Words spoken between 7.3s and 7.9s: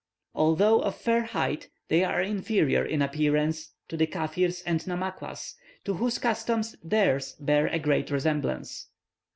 bear a